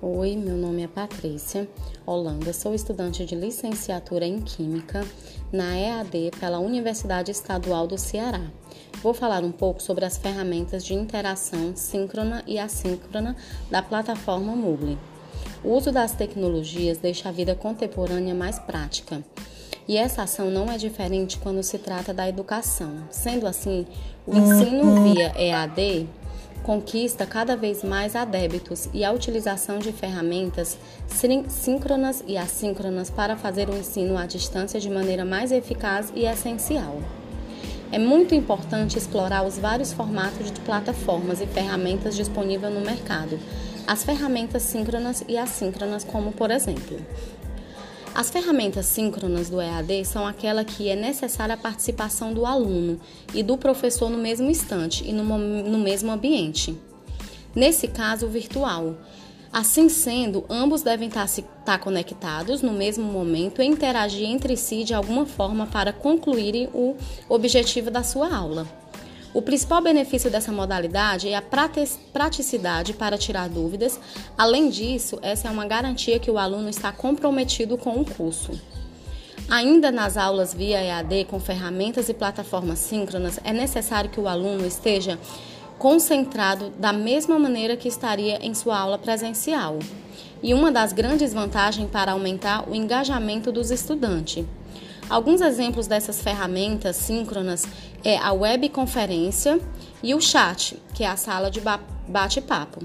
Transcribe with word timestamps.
Oi, 0.00 0.36
meu 0.36 0.56
nome 0.56 0.84
é 0.84 0.86
Patrícia 0.86 1.68
Holanda, 2.06 2.52
sou 2.52 2.72
estudante 2.72 3.24
de 3.24 3.34
licenciatura 3.34 4.24
em 4.24 4.40
Química 4.40 5.04
na 5.52 5.76
EAD 5.76 6.30
pela 6.38 6.60
Universidade 6.60 7.32
Estadual 7.32 7.88
do 7.88 7.98
Ceará. 7.98 8.42
Vou 9.02 9.12
falar 9.12 9.42
um 9.42 9.50
pouco 9.50 9.82
sobre 9.82 10.04
as 10.04 10.16
ferramentas 10.16 10.84
de 10.84 10.94
interação 10.94 11.74
síncrona 11.74 12.44
e 12.46 12.60
assíncrona 12.60 13.34
da 13.68 13.82
plataforma 13.82 14.54
Moodle. 14.54 14.96
O 15.64 15.72
uso 15.72 15.90
das 15.90 16.12
tecnologias 16.12 16.98
deixa 16.98 17.28
a 17.28 17.32
vida 17.32 17.56
contemporânea 17.56 18.36
mais 18.36 18.56
prática. 18.60 19.24
E 19.88 19.96
essa 19.96 20.22
ação 20.22 20.48
não 20.48 20.70
é 20.70 20.76
diferente 20.76 21.38
quando 21.38 21.62
se 21.62 21.76
trata 21.76 22.14
da 22.14 22.28
educação. 22.28 23.04
Sendo 23.10 23.48
assim, 23.48 23.84
o 24.26 24.36
ensino 24.36 25.02
via 25.02 25.32
EAD 25.36 26.06
conquista 26.62 27.24
cada 27.24 27.56
vez 27.56 27.82
mais 27.82 28.14
adébitos 28.14 28.88
e 28.92 29.04
a 29.04 29.12
utilização 29.12 29.78
de 29.78 29.92
ferramentas 29.92 30.76
síncronas 31.48 32.22
e 32.26 32.36
assíncronas 32.36 33.10
para 33.10 33.36
fazer 33.36 33.68
o 33.68 33.76
ensino 33.76 34.18
à 34.18 34.26
distância 34.26 34.78
de 34.78 34.90
maneira 34.90 35.24
mais 35.24 35.52
eficaz 35.52 36.12
e 36.14 36.24
essencial. 36.24 37.00
É 37.90 37.98
muito 37.98 38.34
importante 38.34 38.98
explorar 38.98 39.46
os 39.46 39.56
vários 39.56 39.92
formatos 39.92 40.50
de 40.50 40.60
plataformas 40.60 41.40
e 41.40 41.46
ferramentas 41.46 42.14
disponíveis 42.14 42.72
no 42.72 42.80
mercado. 42.80 43.38
As 43.86 44.04
ferramentas 44.04 44.62
síncronas 44.62 45.24
e 45.26 45.38
assíncronas, 45.38 46.04
como 46.04 46.30
por 46.30 46.50
exemplo, 46.50 46.98
as 48.18 48.30
ferramentas 48.30 48.86
síncronas 48.86 49.48
do 49.48 49.60
EAD 49.60 50.04
são 50.04 50.26
aquela 50.26 50.64
que 50.64 50.88
é 50.88 50.96
necessária 50.96 51.54
a 51.54 51.56
participação 51.56 52.34
do 52.34 52.44
aluno 52.44 52.98
e 53.32 53.44
do 53.44 53.56
professor 53.56 54.10
no 54.10 54.18
mesmo 54.18 54.50
instante 54.50 55.08
e 55.08 55.12
no, 55.12 55.22
no 55.22 55.78
mesmo 55.78 56.10
ambiente. 56.10 56.76
Nesse 57.54 57.86
caso, 57.86 58.26
virtual. 58.26 58.96
Assim 59.52 59.88
sendo, 59.88 60.44
ambos 60.50 60.82
devem 60.82 61.06
estar, 61.06 61.26
estar 61.26 61.78
conectados 61.78 62.60
no 62.60 62.72
mesmo 62.72 63.04
momento 63.04 63.62
e 63.62 63.66
interagir 63.66 64.28
entre 64.28 64.56
si 64.56 64.82
de 64.82 64.94
alguma 64.94 65.24
forma 65.24 65.68
para 65.68 65.92
concluírem 65.92 66.68
o 66.74 66.96
objetivo 67.28 67.88
da 67.88 68.02
sua 68.02 68.34
aula. 68.34 68.66
O 69.34 69.42
principal 69.42 69.82
benefício 69.82 70.30
dessa 70.30 70.50
modalidade 70.50 71.28
é 71.28 71.36
a 71.36 71.42
praticidade 71.42 72.94
para 72.94 73.18
tirar 73.18 73.48
dúvidas. 73.48 74.00
Além 74.36 74.70
disso, 74.70 75.18
essa 75.20 75.48
é 75.48 75.50
uma 75.50 75.66
garantia 75.66 76.18
que 76.18 76.30
o 76.30 76.38
aluno 76.38 76.68
está 76.68 76.90
comprometido 76.90 77.76
com 77.76 78.00
o 78.00 78.04
curso. 78.04 78.58
Ainda 79.48 79.90
nas 79.90 80.16
aulas 80.16 80.54
via 80.54 80.82
EAD 80.82 81.24
com 81.24 81.38
ferramentas 81.38 82.08
e 82.08 82.14
plataformas 82.14 82.78
síncronas, 82.78 83.38
é 83.44 83.52
necessário 83.52 84.10
que 84.10 84.20
o 84.20 84.28
aluno 84.28 84.66
esteja 84.66 85.18
concentrado 85.78 86.70
da 86.78 86.92
mesma 86.92 87.38
maneira 87.38 87.76
que 87.76 87.88
estaria 87.88 88.44
em 88.44 88.52
sua 88.54 88.78
aula 88.78 88.98
presencial. 88.98 89.78
E 90.42 90.54
uma 90.54 90.72
das 90.72 90.92
grandes 90.92 91.32
vantagens 91.32 91.90
para 91.90 92.12
aumentar 92.12 92.68
o 92.68 92.74
engajamento 92.74 93.52
dos 93.52 93.70
estudantes. 93.70 94.44
Alguns 95.08 95.40
exemplos 95.40 95.86
dessas 95.86 96.20
ferramentas 96.20 96.96
síncronas 96.96 97.66
é 98.04 98.18
a 98.18 98.32
webconferência 98.32 99.58
e 100.02 100.14
o 100.14 100.20
chat, 100.20 100.76
que 100.92 101.02
é 101.02 101.06
a 101.06 101.16
sala 101.16 101.50
de 101.50 101.62
bate-papo. 102.06 102.80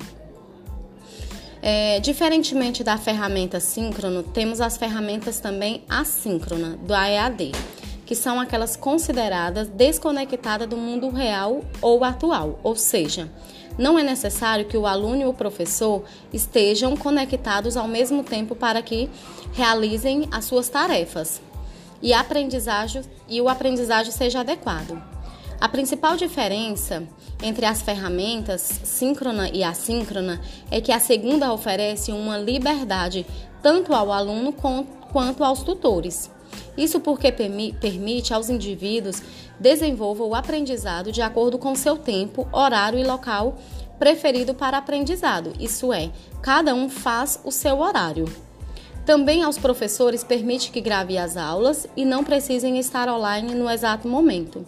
É, 1.61 1.99
diferentemente 1.99 2.83
da 2.83 2.97
ferramenta 2.97 3.59
síncrono, 3.59 4.23
temos 4.23 4.61
as 4.61 4.77
ferramentas 4.77 5.39
também 5.39 5.83
assíncrona 5.89 6.77
do 6.77 6.93
EAD, 6.93 7.51
que 8.05 8.15
são 8.15 8.39
aquelas 8.39 8.75
consideradas 8.75 9.67
desconectadas 9.67 10.67
do 10.67 10.77
mundo 10.77 11.09
real 11.09 11.61
ou 11.81 12.03
atual, 12.03 12.59
ou 12.63 12.75
seja, 12.75 13.29
não 13.77 13.97
é 13.97 14.03
necessário 14.03 14.65
que 14.65 14.77
o 14.77 14.85
aluno 14.85 15.21
e 15.21 15.25
o 15.25 15.33
professor 15.33 16.03
estejam 16.31 16.95
conectados 16.95 17.75
ao 17.75 17.87
mesmo 17.87 18.23
tempo 18.23 18.55
para 18.55 18.81
que 18.81 19.09
realizem 19.53 20.27
as 20.31 20.45
suas 20.45 20.69
tarefas 20.69 21.41
e, 22.03 22.13
aprendizagem, 22.13 23.01
e 23.27 23.41
o 23.41 23.49
aprendizagem 23.49 24.11
seja 24.11 24.41
adequado. 24.41 25.01
A 25.59 25.69
principal 25.69 26.17
diferença 26.17 27.03
entre 27.41 27.65
as 27.65 27.81
ferramentas 27.81 28.81
síncrona 28.83 29.49
e 29.49 29.63
assíncrona 29.63 30.41
é 30.69 30.81
que 30.81 30.91
a 30.91 30.99
segunda 30.99 31.53
oferece 31.53 32.11
uma 32.11 32.37
liberdade 32.37 33.25
tanto 33.61 33.93
ao 33.93 34.11
aluno 34.11 34.53
quanto 35.11 35.43
aos 35.43 35.63
tutores. 35.63 36.29
Isso 36.77 36.99
porque 36.99 37.31
permite 37.31 38.33
aos 38.33 38.49
indivíduos 38.49 39.21
desenvolver 39.57 40.23
o 40.23 40.35
aprendizado 40.35 41.11
de 41.11 41.21
acordo 41.21 41.57
com 41.57 41.73
seu 41.75 41.95
tempo, 41.95 42.45
horário 42.51 42.99
e 42.99 43.05
local 43.05 43.57
preferido 43.97 44.53
para 44.53 44.77
aprendizado. 44.77 45.53
Isso 45.57 45.93
é, 45.93 46.11
cada 46.41 46.75
um 46.75 46.89
faz 46.89 47.39
o 47.45 47.51
seu 47.51 47.79
horário. 47.79 48.25
Também 49.05 49.43
aos 49.43 49.57
professores 49.57 50.23
permite 50.23 50.71
que 50.71 50.79
grave 50.79 51.17
as 51.17 51.35
aulas 51.35 51.85
e 51.95 52.05
não 52.05 52.23
precisem 52.23 52.79
estar 52.79 53.09
online 53.09 53.53
no 53.53 53.69
exato 53.69 54.07
momento. 54.07 54.65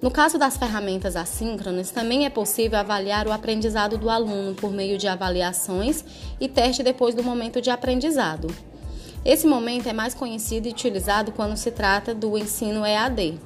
No 0.00 0.10
caso 0.10 0.38
das 0.38 0.56
ferramentas 0.56 1.14
assíncronas, 1.14 1.90
também 1.90 2.24
é 2.24 2.30
possível 2.30 2.78
avaliar 2.78 3.26
o 3.26 3.32
aprendizado 3.32 3.98
do 3.98 4.08
aluno 4.08 4.54
por 4.54 4.72
meio 4.72 4.96
de 4.96 5.06
avaliações 5.06 6.02
e 6.40 6.48
teste 6.48 6.82
depois 6.82 7.14
do 7.14 7.22
momento 7.22 7.60
de 7.60 7.68
aprendizado. 7.68 8.48
Esse 9.22 9.46
momento 9.46 9.86
é 9.86 9.92
mais 9.92 10.14
conhecido 10.14 10.66
e 10.66 10.70
utilizado 10.70 11.30
quando 11.30 11.54
se 11.54 11.70
trata 11.70 12.14
do 12.14 12.38
ensino 12.38 12.86
EAD, 12.86 13.38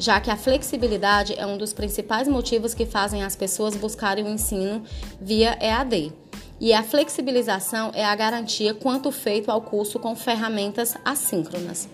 já 0.00 0.20
que 0.20 0.32
a 0.32 0.36
flexibilidade 0.36 1.38
é 1.38 1.46
um 1.46 1.56
dos 1.56 1.72
principais 1.72 2.26
motivos 2.26 2.74
que 2.74 2.86
fazem 2.86 3.22
as 3.22 3.36
pessoas 3.36 3.76
buscarem 3.76 4.24
o 4.24 4.28
ensino 4.28 4.82
via 5.20 5.56
EAD 5.60 6.12
e 6.60 6.74
a 6.74 6.82
flexibilização 6.82 7.90
é 7.94 8.04
a 8.04 8.14
garantia 8.14 8.74
quanto 8.74 9.10
feito 9.10 9.50
ao 9.50 9.62
curso 9.62 9.98
com 9.98 10.14
ferramentas 10.14 10.94
assíncronas. 11.04 11.88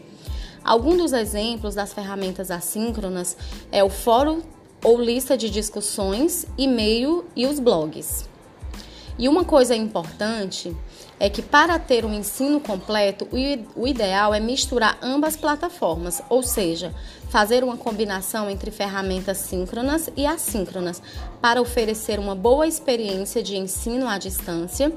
Alguns 0.64 0.98
dos 0.98 1.12
exemplos 1.12 1.76
das 1.76 1.92
ferramentas 1.92 2.50
assíncronas 2.50 3.36
é 3.70 3.84
o 3.84 3.88
fórum 3.88 4.42
ou 4.82 5.00
lista 5.00 5.36
de 5.36 5.48
discussões, 5.48 6.44
e-mail 6.58 7.24
e 7.36 7.46
os 7.46 7.60
blogs. 7.60 8.28
E 9.18 9.28
uma 9.28 9.44
coisa 9.44 9.74
importante 9.74 10.76
é 11.18 11.30
que 11.30 11.40
para 11.40 11.78
ter 11.78 12.04
um 12.04 12.12
ensino 12.12 12.60
completo, 12.60 13.26
o 13.74 13.86
ideal 13.86 14.34
é 14.34 14.40
misturar 14.40 14.98
ambas 15.00 15.36
plataformas, 15.36 16.22
ou 16.28 16.42
seja, 16.42 16.94
fazer 17.30 17.64
uma 17.64 17.78
combinação 17.78 18.50
entre 18.50 18.70
ferramentas 18.70 19.38
síncronas 19.38 20.10
e 20.16 20.26
assíncronas 20.26 21.00
para 21.40 21.62
oferecer 21.62 22.18
uma 22.18 22.34
boa 22.34 22.66
experiência 22.66 23.42
de 23.42 23.56
ensino 23.56 24.06
à 24.06 24.18
distância. 24.18 24.92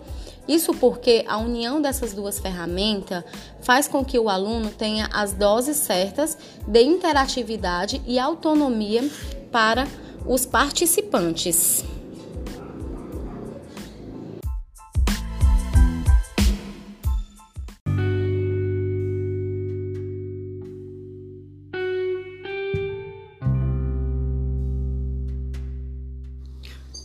Isso 0.46 0.74
porque 0.74 1.24
a 1.28 1.38
união 1.38 1.82
dessas 1.82 2.12
duas 2.12 2.40
ferramentas 2.40 3.24
faz 3.62 3.88
com 3.88 4.04
que 4.04 4.20
o 4.20 4.28
aluno 4.28 4.70
tenha 4.72 5.08
as 5.14 5.32
doses 5.32 5.78
certas 5.78 6.38
de 6.68 6.82
interatividade 6.82 8.02
e 8.06 8.20
autonomia 8.20 9.10
para 9.52 9.88
os 10.26 10.46
participantes. 10.46 11.86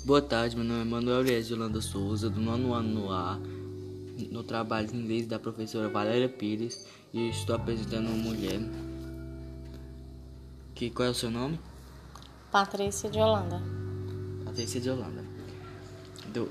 Boa 0.04 0.20
tarde, 0.20 0.54
meu 0.54 0.66
nome 0.66 0.82
é 0.82 0.84
Manuel 0.84 1.20
Elias 1.22 1.46
de 1.46 1.54
Holanda 1.54 1.80
Souza, 1.80 2.28
do 2.28 2.38
nono 2.38 2.74
ano 2.74 3.00
no 3.00 3.10
ar, 3.10 3.38
no 4.30 4.44
trabalho 4.44 4.86
de 4.86 4.94
inglês 4.94 5.26
da 5.26 5.38
professora 5.38 5.88
Valéria 5.88 6.28
Pires, 6.28 6.86
e 7.10 7.30
estou 7.30 7.56
apresentando 7.56 8.08
uma 8.08 8.22
mulher. 8.22 8.60
Que, 10.74 10.90
qual 10.90 11.08
é 11.08 11.10
o 11.10 11.14
seu 11.14 11.30
nome? 11.30 11.58
Patrícia 12.52 13.08
de 13.08 13.18
Holanda. 13.18 13.62
Patrícia 14.44 14.78
de 14.78 14.90
Holanda. 14.90 15.24
Do, 16.34 16.50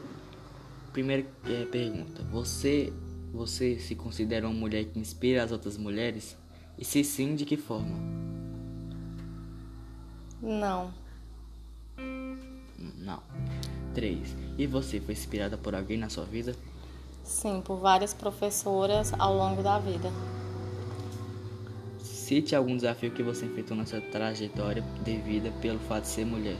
primeira 0.91 1.23
é, 1.45 1.65
pergunta: 1.65 2.23
você, 2.31 2.91
você 3.31 3.77
se 3.77 3.93
considera 3.93 4.47
uma 4.47 4.59
mulher 4.59 4.85
que 4.85 4.97
inspira 4.97 5.43
as 5.43 5.51
outras 5.51 5.77
mulheres? 5.77 6.35
E 6.75 6.83
se 6.83 7.03
sim, 7.03 7.35
de 7.35 7.45
que 7.45 7.55
forma? 7.55 7.99
Não. 10.41 11.02
Não. 12.77 13.21
3. 13.93 14.35
E 14.57 14.67
você 14.67 14.99
foi 14.99 15.13
inspirada 15.13 15.57
por 15.57 15.75
alguém 15.75 15.97
na 15.97 16.09
sua 16.09 16.25
vida? 16.25 16.55
Sim, 17.23 17.61
por 17.63 17.77
várias 17.77 18.13
professoras 18.13 19.13
ao 19.17 19.35
longo 19.35 19.63
da 19.63 19.79
vida. 19.79 20.11
Cite 21.99 22.55
algum 22.55 22.75
desafio 22.75 23.11
que 23.11 23.23
você 23.23 23.45
enfrentou 23.45 23.77
na 23.77 23.85
sua 23.85 24.01
trajetória 24.01 24.83
de 25.03 25.17
vida 25.17 25.51
pelo 25.61 25.79
fato 25.79 26.03
de 26.03 26.09
ser 26.09 26.25
mulher. 26.25 26.57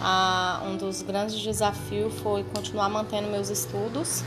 Ah, 0.00 0.62
um 0.64 0.76
dos 0.76 1.02
grandes 1.02 1.40
desafios 1.42 2.14
foi 2.20 2.44
continuar 2.44 2.88
mantendo 2.88 3.28
meus 3.28 3.50
estudos 3.50 4.22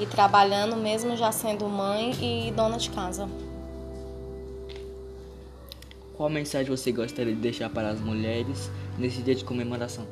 e 0.00 0.06
trabalhando, 0.06 0.76
mesmo 0.76 1.16
já 1.16 1.30
sendo 1.30 1.68
mãe 1.68 2.12
e 2.20 2.50
dona 2.50 2.76
de 2.76 2.90
casa. 2.90 3.28
Qual 6.16 6.30
mensagem 6.30 6.74
você 6.74 6.92
gostaria 6.92 7.34
de 7.34 7.40
deixar 7.40 7.68
para 7.68 7.90
as 7.90 8.00
mulheres 8.00 8.70
nesse 8.98 9.22
dia 9.22 9.34
de 9.34 9.44
comemoração? 9.44 10.06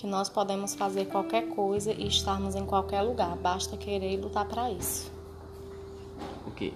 que 0.00 0.06
nós 0.06 0.30
podemos 0.30 0.74
fazer 0.74 1.08
qualquer 1.08 1.48
coisa 1.48 1.92
e 1.92 2.08
estarmos 2.08 2.54
em 2.54 2.64
qualquer 2.64 3.02
lugar, 3.02 3.36
basta 3.36 3.76
querer 3.76 4.14
e 4.14 4.16
lutar 4.16 4.46
para 4.46 4.70
isso. 4.70 5.12
Ok. 6.46 6.72